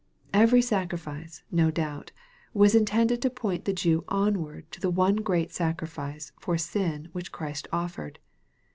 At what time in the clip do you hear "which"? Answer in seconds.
7.11-7.31